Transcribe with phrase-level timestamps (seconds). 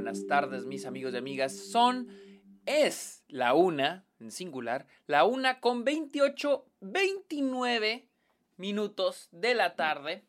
[0.00, 1.52] buenas tardes, mis amigos y amigas.
[1.54, 2.08] Son,
[2.64, 8.08] es la una, en singular, la una con 28, 29
[8.56, 10.24] minutos de la tarde.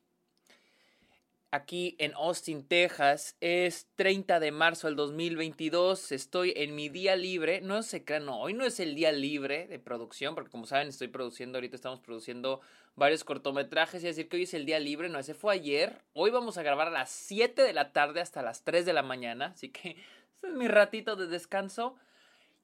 [1.54, 6.14] Aquí en Austin, Texas, es 30 de marzo del 2022.
[6.14, 7.60] Estoy en mi día libre.
[7.60, 10.88] No sé qué, no, hoy no es el día libre de producción, porque como saben,
[10.88, 12.62] estoy produciendo, ahorita estamos produciendo
[12.96, 14.02] varios cortometrajes.
[14.02, 16.02] Y decir que hoy es el día libre, no, ese fue ayer.
[16.14, 19.04] Hoy vamos a grabar a las 7 de la tarde hasta las 3 de la
[19.04, 19.48] mañana.
[19.48, 19.98] Así que
[20.34, 21.98] este es mi ratito de descanso.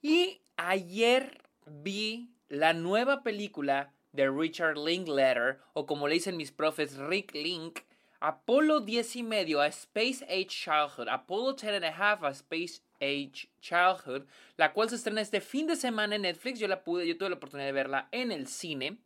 [0.02, 6.96] Y ayer vi la nueva película de Richard Linklater, o como le dicen mis profes,
[6.96, 7.80] Rick Link,
[8.20, 12.82] Apollo 10 y medio, a Space Age Childhood, Apollo 10 and a half, a Space
[13.00, 14.24] Age Childhood,
[14.58, 16.60] la cual se estrena este fin de semana en Netflix.
[16.60, 18.98] Yo la pude, yo tuve la oportunidad de verla en el cine.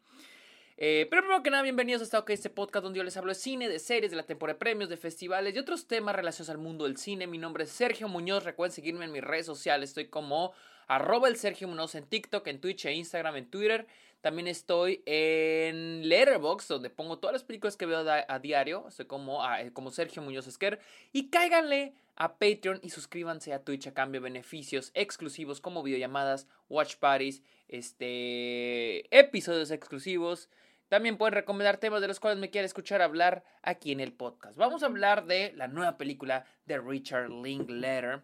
[0.77, 3.35] Eh, pero primero que nada, bienvenidos a esta, este podcast donde yo les hablo de
[3.35, 6.57] cine, de series, de la temporada de premios, de festivales y otros temas relacionados al
[6.57, 7.27] mundo del cine.
[7.27, 8.45] Mi nombre es Sergio Muñoz.
[8.45, 9.91] Recuerden seguirme en mis redes sociales.
[9.91, 10.53] Estoy como
[10.88, 13.86] arroba el Sergio Muñoz en TikTok, en Twitch e Instagram, en Twitter.
[14.22, 18.88] También estoy en Letterboxd, donde pongo todas las películas que veo a, diario.
[19.08, 20.80] Como, eh, como Sergio Muñoz Esquer.
[21.11, 26.47] Y cáiganle a Patreon y suscríbanse a Twitch a cambio de beneficios exclusivos como videollamadas,
[26.69, 30.49] watch parties, este, episodios exclusivos
[30.92, 34.58] también pueden recomendar temas de los cuales me quiera escuchar hablar aquí en el podcast.
[34.58, 38.23] Vamos a hablar de la nueva película de Richard Linklater.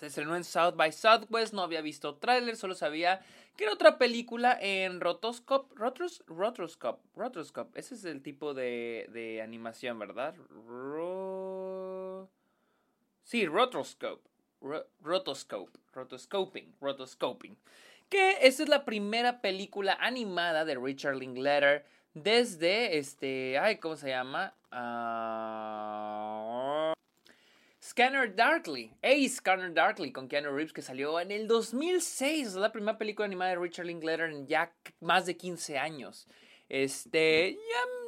[0.00, 3.20] Se estrenó en South by Southwest, no había visto tráiler, solo sabía
[3.54, 5.74] que era otra película en Rotoscope.
[5.76, 7.78] Rotos, rotoscope, rotoscope.
[7.78, 10.34] Ese es el tipo de, de animación, ¿verdad?
[13.24, 14.26] Sí, rotoscope.
[15.02, 15.78] rotoscope.
[15.92, 16.74] Rotoscoping.
[16.80, 17.58] Rotoscoping
[18.08, 24.08] que esta es la primera película animada de Richard Linklater desde este, ay, ¿cómo se
[24.08, 24.52] llama?
[24.72, 26.29] Uh,
[27.90, 32.70] Scanner Darkly, Ace Scanner Darkly con Keanu Reeves que salió en el 2006, es la
[32.70, 36.28] primera película animada de Richard Linklater en ya más de 15 años.
[36.68, 37.58] Este,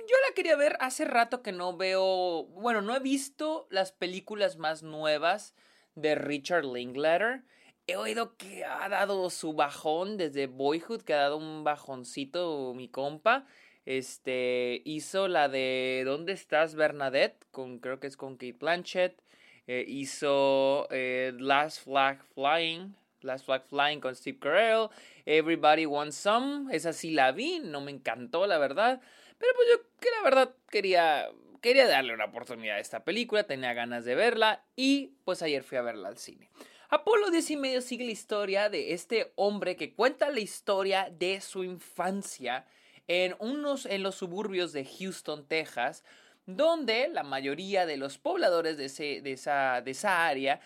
[0.08, 4.56] yo la quería ver hace rato que no veo, bueno, no he visto las películas
[4.56, 5.52] más nuevas
[5.96, 7.42] de Richard Linklater
[7.88, 12.88] he oído que ha dado su bajón desde Boyhood, que ha dado un bajoncito mi
[12.88, 13.46] compa.
[13.84, 17.44] Este hizo la de ¿Dónde estás Bernadette?
[17.50, 19.20] Con, creo que es con Kate Blanchett.
[19.66, 22.94] Eh, hizo eh, Last Flag Flying.
[23.20, 24.88] Last Flag Flying con Steve Carell.
[25.26, 26.74] Everybody Wants Some.
[26.74, 27.60] Esa sí la vi.
[27.60, 29.00] No me encantó, la verdad.
[29.38, 31.28] Pero pues yo que la verdad quería.
[31.60, 33.44] Quería darle una oportunidad a esta película.
[33.44, 34.64] Tenía ganas de verla.
[34.74, 36.50] Y pues ayer fui a verla al cine.
[36.88, 41.40] Apolo 10 y medio sigue la historia de este hombre que cuenta la historia de
[41.40, 42.66] su infancia
[43.08, 46.04] en unos en los suburbios de Houston, Texas,
[46.46, 48.86] donde la mayoría de los pobladores de,
[49.32, 50.60] esa, de esa, área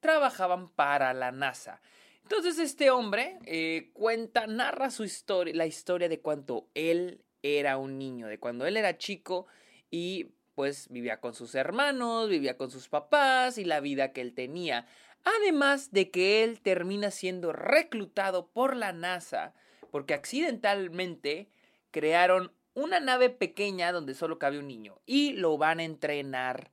[0.00, 1.80] trabajaban para la NASA.
[2.22, 7.98] Entonces este hombre eh, cuenta, narra su historia, la historia de cuando él era un
[7.98, 9.46] niño, de cuando él era chico
[9.90, 14.34] y pues vivía con sus hermanos, vivía con sus papás y la vida que él
[14.34, 14.86] tenía.
[15.24, 19.54] Además de que él termina siendo reclutado por la NASA
[19.90, 21.48] porque accidentalmente
[21.90, 26.70] crearon una nave pequeña donde solo cabe un niño y lo van a entrenar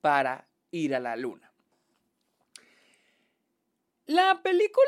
[0.00, 1.52] para ir a la luna.
[4.06, 4.86] La película,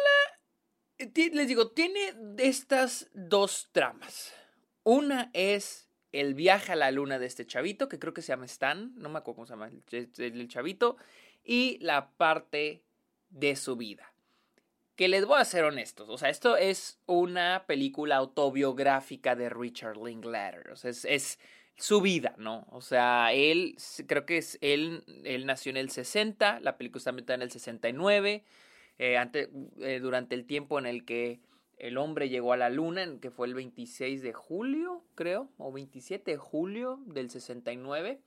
[0.98, 4.34] eh, les digo, tiene estas dos tramas.
[4.82, 8.44] Una es el viaje a la luna de este chavito, que creo que se llama
[8.46, 10.96] Stan, no me acuerdo cómo se llama el, chavito,
[11.42, 12.84] y la parte
[13.30, 14.13] de su vida.
[14.96, 19.96] Que les voy a ser honestos, o sea, esto es una película autobiográfica de Richard
[19.96, 21.38] Linklater, o sea, es,
[21.76, 22.68] su vida, ¿no?
[22.70, 23.74] O sea, él,
[24.06, 27.50] creo que es, él, él nació en el 60, la película está metida en el
[27.50, 28.44] 69,
[29.00, 29.18] eh,
[29.80, 31.40] eh, durante el tiempo en el que
[31.78, 36.30] el hombre llegó a la luna, que fue el 26 de julio, creo, o 27
[36.30, 38.20] de julio del 69.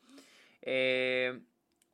[0.61, 1.39] Eh,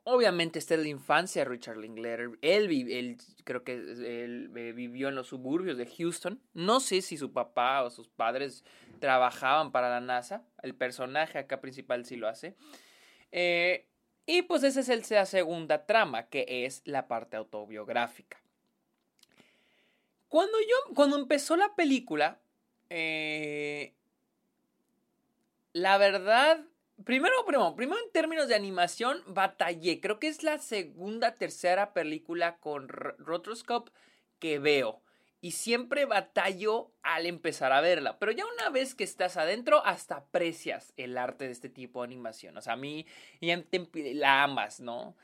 [0.05, 2.31] Obviamente está en la infancia de Richard Linklater.
[2.41, 6.41] Él, creo que él eh, vivió en los suburbios de Houston.
[6.53, 8.65] No sé si su papá o sus padres
[8.99, 10.43] trabajaban para la NASA.
[10.61, 12.55] El personaje acá principal sí lo hace.
[13.31, 13.87] Eh,
[14.25, 18.41] y pues esa es la segunda trama, que es la parte autobiográfica.
[20.27, 22.41] Cuando yo, cuando empezó la película,
[22.89, 23.93] eh,
[25.71, 26.65] la verdad
[27.03, 29.99] Primero, primero, primero en términos de animación, batallé.
[29.99, 33.91] Creo que es la segunda, tercera película con rotoscope
[34.39, 35.01] que veo.
[35.41, 38.17] Y siempre batallo al empezar a verla.
[38.17, 42.05] Pero ya una vez que estás adentro, hasta aprecias el arte de este tipo de
[42.05, 42.55] animación.
[42.57, 43.05] O sea, a mí
[43.41, 43.61] ya
[44.13, 45.17] la amas, ¿no?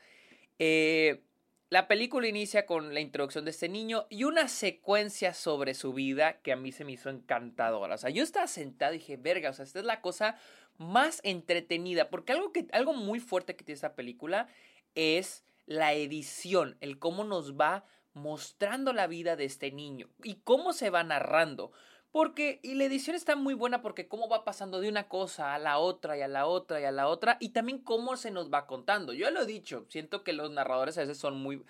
[0.58, 1.22] Eh,
[1.70, 6.40] la película inicia con la introducción de este niño y una secuencia sobre su vida
[6.42, 7.94] que a mí se me hizo encantadora.
[7.94, 10.36] O sea, yo estaba sentado y dije, verga, o sea, esta es la cosa
[10.80, 14.48] más entretenida, porque algo, que, algo muy fuerte que tiene esta película
[14.94, 17.84] es la edición, el cómo nos va
[18.14, 21.70] mostrando la vida de este niño y cómo se va narrando.
[22.12, 25.58] Porque, y la edición está muy buena porque cómo va pasando de una cosa a
[25.58, 28.50] la otra y a la otra y a la otra y también cómo se nos
[28.50, 29.12] va contando.
[29.12, 31.62] Yo lo he dicho, siento que los narradores a veces son muy...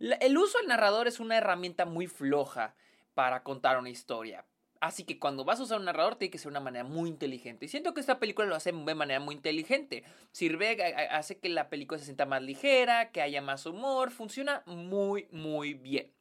[0.00, 2.74] El uso del narrador es una herramienta muy floja
[3.14, 4.44] para contar una historia.
[4.80, 7.66] Así que cuando vas a usar un narrador tiene que ser una manera muy inteligente.
[7.66, 10.04] Y siento que esta película lo hace de manera muy inteligente.
[10.32, 14.10] Sirve, hace que la película se sienta más ligera, que haya más humor.
[14.10, 16.12] Funciona muy, muy bien.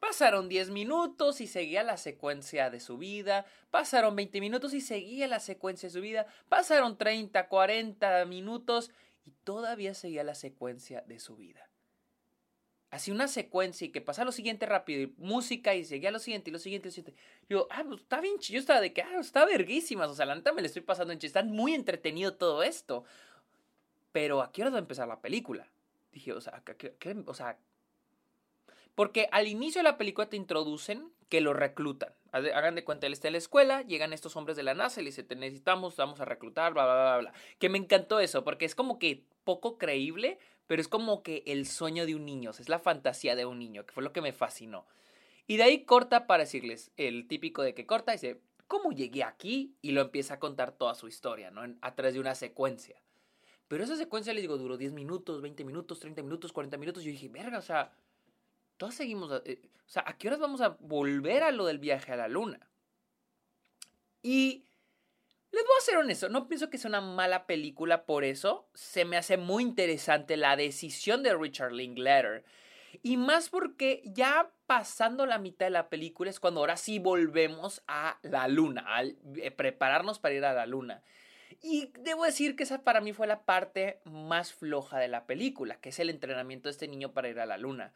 [0.00, 3.46] Pasaron 10 minutos y seguía la secuencia de su vida.
[3.70, 6.26] Pasaron 20 minutos y seguía la secuencia de su vida.
[6.48, 8.90] Pasaron 30, 40 minutos
[9.24, 11.68] y todavía seguía la secuencia de su vida.
[12.90, 16.50] Así una secuencia y que pasa lo siguiente rápido y música y seguía lo siguiente
[16.50, 17.22] y lo siguiente y lo siguiente.
[17.48, 20.08] Yo, ah, pues está bien Yo estaba de que, ah, está verguísimas.
[20.08, 23.04] O sea, la neta me le estoy pasando en Está muy entretenido todo esto.
[24.12, 25.68] Pero ¿a qué hora va a empezar la película?
[26.12, 27.58] Dije, o sea, ¿qué, qué, o sea,
[28.96, 32.14] porque al inicio de la película te introducen que lo reclutan.
[32.32, 35.04] Hagan de cuenta, él está en la escuela, llegan estos hombres de la NASA y
[35.04, 37.32] le dicen, te necesitamos, vamos a reclutar, bla, bla, bla, bla.
[37.58, 41.66] Que me encantó eso, porque es como que poco creíble, pero es como que el
[41.66, 44.32] sueño de un niño, es la fantasía de un niño, que fue lo que me
[44.32, 44.86] fascinó.
[45.46, 49.76] Y de ahí corta para decirles, el típico de que corta, dice, ¿cómo llegué aquí?
[49.80, 51.62] Y lo empieza a contar toda su historia, ¿no?
[51.80, 53.00] a través de una secuencia.
[53.68, 57.02] Pero esa secuencia, les digo, duró 10 minutos, 20 minutos, 30 minutos, 40 minutos.
[57.02, 57.92] Y yo dije, verga, o sea,
[58.76, 62.12] todos seguimos, eh, o sea, ¿a qué horas vamos a volver a lo del viaje
[62.12, 62.68] a la luna?
[64.22, 64.65] Y
[65.52, 68.68] les voy a ser honesto, no pienso que sea una mala película por eso.
[68.74, 72.44] Se me hace muy interesante la decisión de Richard Linklater.
[73.02, 77.82] Y más porque ya pasando la mitad de la película es cuando ahora sí volvemos
[77.86, 81.02] a la luna, a eh, prepararnos para ir a la luna.
[81.62, 85.76] Y debo decir que esa para mí fue la parte más floja de la película,
[85.76, 87.92] que es el entrenamiento de este niño para ir a la luna.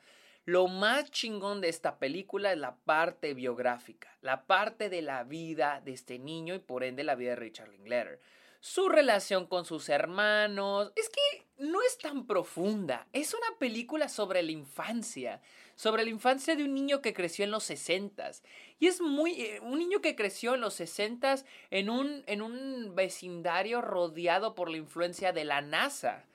[0.47, 5.83] Lo más chingón de esta película es la parte biográfica, la parte de la vida
[5.85, 8.21] de este niño y por ende la vida de Richard Linklater.
[8.61, 10.93] Su relación con sus hermanos.
[10.95, 13.07] Es que no es tan profunda.
[13.13, 15.41] Es una película sobre la infancia.
[15.77, 18.31] Sobre la infancia de un niño que creció en los 60
[18.79, 19.41] Y es muy.
[19.41, 21.37] Eh, un niño que creció en los 60
[21.71, 26.27] en un, en un vecindario rodeado por la influencia de la NASA.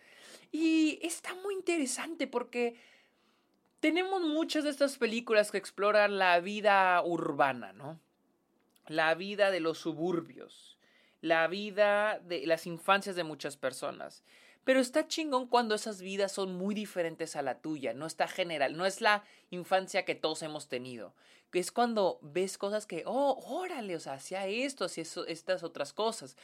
[0.51, 2.75] Y está muy interesante porque
[3.85, 7.99] tenemos muchas de estas películas que exploran la vida urbana, ¿no?
[8.87, 10.79] La vida de los suburbios,
[11.21, 14.23] la vida de las infancias de muchas personas.
[14.63, 18.75] Pero está chingón cuando esas vidas son muy diferentes a la tuya, no está general,
[18.75, 21.13] no es la infancia que todos hemos tenido.
[21.53, 26.37] Es cuando ves cosas que, oh, órale, o sea, hacía esto, hacía estas otras cosas.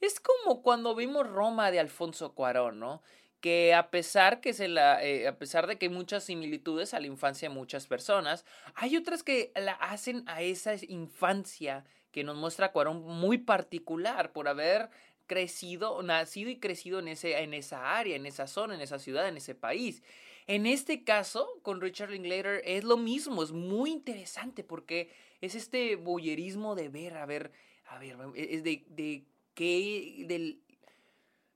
[0.00, 3.04] Es como cuando vimos Roma de Alfonso Cuarón, ¿no?
[3.40, 7.00] Que a pesar que se la, eh, a pesar de que hay muchas similitudes a
[7.00, 8.44] la infancia de muchas personas,
[8.74, 14.48] hay otras que la hacen a esa infancia que nos muestra Cuarón muy particular por
[14.48, 14.90] haber
[15.26, 19.28] crecido, nacido y crecido en, ese, en esa área, en esa zona, en esa ciudad,
[19.28, 20.02] en ese país.
[20.46, 25.10] En este caso, con Richard Linklater es lo mismo, es muy interesante porque
[25.42, 27.52] es este boyerismo de ver, a ver,
[27.84, 30.62] a ver, es de, de qué, del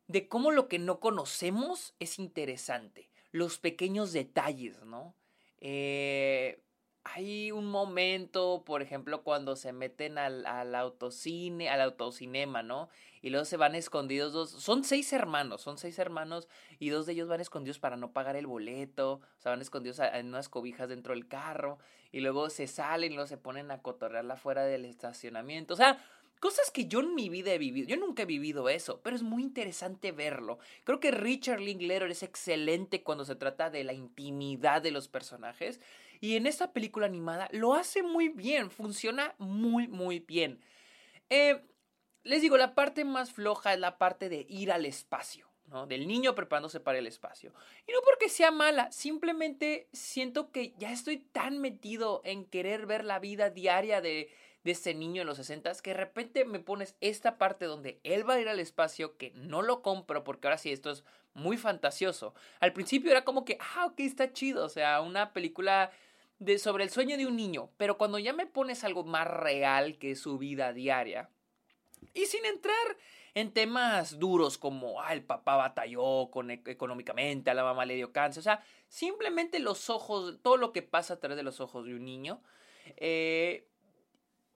[0.09, 5.15] de cómo lo que no conocemos es interesante, los pequeños detalles, ¿no?
[5.59, 6.63] Eh,
[7.05, 12.89] hay un momento, por ejemplo, cuando se meten al, al, autocine, al autocinema, ¿no?
[13.23, 17.13] Y luego se van escondidos dos, son seis hermanos, son seis hermanos y dos de
[17.13, 20.89] ellos van escondidos para no pagar el boleto, o sea, van escondidos en unas cobijas
[20.89, 21.79] dentro del carro
[22.13, 26.05] y luego se salen luego se ponen a cotorrearla fuera del estacionamiento, o sea,
[26.43, 27.87] Cosas que yo en mi vida he vivido.
[27.87, 30.59] Yo nunca he vivido eso, pero es muy interesante verlo.
[30.83, 35.81] Creo que Richard Linklater es excelente cuando se trata de la intimidad de los personajes.
[36.21, 38.73] Y en esta película animada lo hace muy bien.
[38.73, 40.61] Funciona muy, muy bien.
[41.31, 41.63] Eh,
[42.25, 45.47] les digo, la parte más floja es la parte de ir al espacio.
[45.67, 45.87] ¿no?
[45.87, 47.55] Del niño preparándose para el espacio.
[47.87, 53.05] Y no porque sea mala, simplemente siento que ya estoy tan metido en querer ver
[53.05, 54.29] la vida diaria de,
[54.65, 58.29] de ese niño en los 60 que de repente me pones esta parte donde él
[58.29, 61.05] va a ir al espacio que no lo compro porque ahora sí esto es
[61.35, 62.35] muy fantasioso.
[62.61, 65.91] Al principio era como que, ah, ok, está chido, o sea, una película
[66.39, 69.99] de, sobre el sueño de un niño, pero cuando ya me pones algo más real
[69.99, 71.31] que su vida diaria,
[72.15, 72.97] y sin entrar
[73.35, 77.95] en temas duros como ah, el papá batalló con, e, económicamente, a la mamá le
[77.95, 81.61] dio cáncer, o sea, simplemente los ojos, todo lo que pasa a través de los
[81.61, 82.43] ojos de un niño.
[82.97, 83.69] Eh,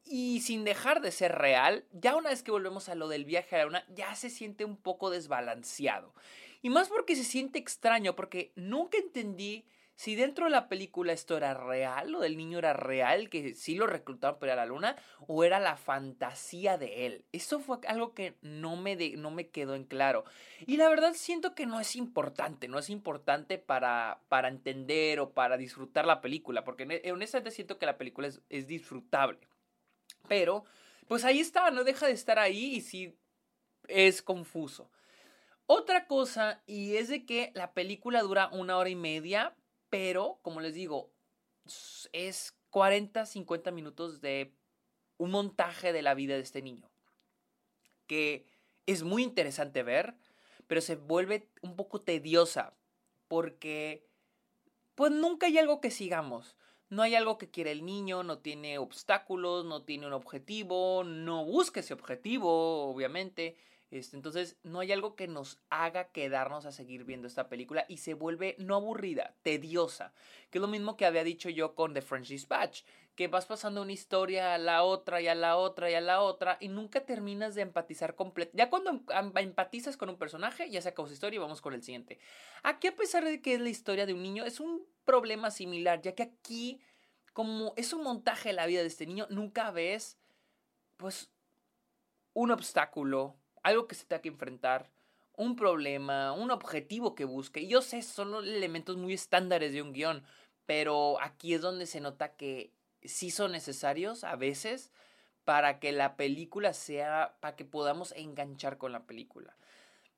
[0.07, 3.57] y sin dejar de ser real, ya una vez que volvemos a lo del viaje
[3.57, 6.15] a la luna, ya se siente un poco desbalanceado.
[6.63, 11.39] Y más porque se siente extraño, porque nunca entendí si dentro de la película esto
[11.39, 14.95] era real, lo del niño era real, que sí lo reclutaron para la luna,
[15.27, 17.25] o era la fantasía de él.
[17.33, 20.25] Eso fue algo que no me, no me quedó en claro.
[20.67, 25.31] Y la verdad siento que no es importante, no es importante para, para entender o
[25.31, 29.39] para disfrutar la película, porque honestamente siento que la película es, es disfrutable.
[30.29, 30.65] Pero,
[31.09, 33.17] pues ahí está, no deja de estar ahí y sí
[33.89, 34.91] es confuso.
[35.67, 39.57] Otra cosa, y es de que la película dura una hora y media,
[39.91, 41.11] pero, como les digo,
[42.13, 44.53] es 40, 50 minutos de
[45.19, 46.89] un montaje de la vida de este niño.
[48.07, 48.47] Que
[48.87, 50.15] es muy interesante ver,
[50.67, 52.75] pero se vuelve un poco tediosa,
[53.27, 54.07] porque
[54.95, 56.57] pues nunca hay algo que sigamos.
[56.89, 61.45] No hay algo que quiere el niño, no tiene obstáculos, no tiene un objetivo, no
[61.45, 63.57] busca ese objetivo, obviamente.
[63.91, 67.99] Este, entonces, no hay algo que nos haga quedarnos a seguir viendo esta película y
[67.99, 70.13] se vuelve no aburrida, tediosa.
[70.51, 72.83] Que es lo mismo que había dicho yo con The French Dispatch,
[73.15, 76.21] que vas pasando una historia a la otra y a la otra y a la
[76.21, 78.53] otra y nunca terminas de empatizar completo.
[78.55, 81.73] Ya cuando em, empatizas con un personaje, ya se acabó su historia y vamos con
[81.73, 82.19] el siguiente.
[82.63, 86.03] Aquí, a pesar de que es la historia de un niño, es un problema similar,
[86.03, 86.81] ya que aquí,
[87.33, 90.19] como es un montaje de la vida de este niño, nunca ves,
[90.99, 91.31] pues,
[92.35, 93.37] un obstáculo,
[93.67, 94.91] algo que se tenga que enfrentar,
[95.37, 97.61] un problema, un objetivo que busque.
[97.61, 100.23] Y yo sé, son elementos muy estándares de un guion,
[100.67, 104.93] pero aquí es donde se nota que sí son necesarios a veces
[105.45, 109.57] para que la película sea, para que podamos enganchar con la película.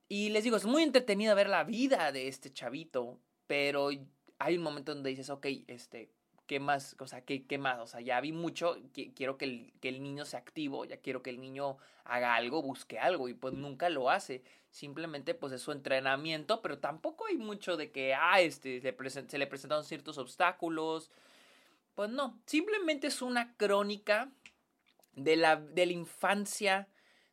[0.09, 3.89] Y les digo, es muy entretenido ver la vida de este chavito, pero
[4.39, 6.11] hay un momento donde dices, ok, este,
[6.49, 6.97] ¿qué más?
[6.99, 7.79] O sea, ¿qué, qué más?
[7.79, 8.77] O sea, ya vi mucho,
[9.15, 12.63] quiero que el, que el, niño sea activo, ya quiero que el niño haga algo,
[12.63, 14.43] busque algo, y pues nunca lo hace.
[14.71, 19.47] Simplemente, pues es su entrenamiento, pero tampoco hay mucho de que, ah, este, se le
[19.47, 21.11] presentaron ciertos obstáculos.
[21.95, 24.33] Pues no, simplemente es una crónica
[25.13, 26.89] de la, de la infancia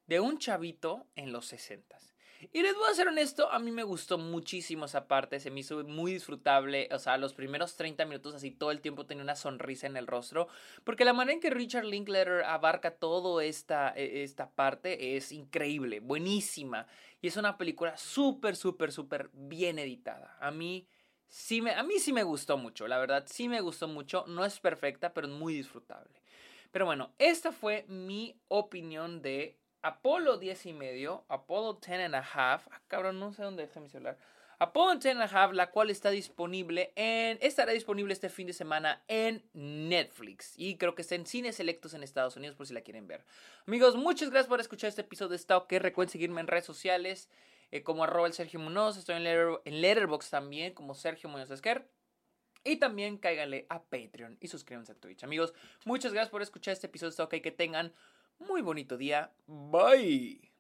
[0.07, 2.14] de un chavito en los sesentas.
[2.51, 5.61] Y les voy a ser honesto, a mí me gustó muchísimo esa parte, se me
[5.61, 9.35] hizo muy disfrutable, o sea, los primeros 30 minutos así todo el tiempo tenía una
[9.35, 10.47] sonrisa en el rostro,
[10.83, 15.99] porque la manera en que Richard Linklater abarca toda esta, e, esta parte es increíble,
[15.99, 16.87] buenísima,
[17.21, 20.37] y es una película súper, súper, súper bien editada.
[20.39, 20.87] A mí...
[21.27, 24.25] Sí me, a mí sí me gustó mucho, la verdad, sí me gustó mucho.
[24.27, 26.21] No es perfecta, pero es muy disfrutable.
[26.71, 32.19] Pero bueno, esta fue mi opinión de Apolo 10 y medio, Apolo 10 and a
[32.19, 34.17] half, ah, cabrón, no sé dónde dejé mi celular.
[34.57, 38.53] Apollo 10 and a half, la cual está disponible en, estará disponible este fin de
[38.53, 40.53] semana en Netflix.
[40.57, 43.25] Y creo que está en cines selectos en Estados Unidos por si la quieren ver.
[43.67, 45.83] Amigos, muchas gracias por escuchar este episodio de Stalker.
[45.83, 47.29] Recuerden seguirme en redes sociales
[47.69, 48.97] eh, como arroba el Sergio Munoz.
[48.97, 51.87] Estoy en, en Letterboxd también como Sergio Munoz Esquer.
[52.63, 55.23] Y también cáiganle a Patreon y suscríbanse a Twitch.
[55.23, 57.41] Amigos, muchas gracias por escuchar este episodio de Stalker.
[57.43, 57.93] Que tengan
[58.39, 59.31] muy bonito día.
[59.47, 60.51] Bye.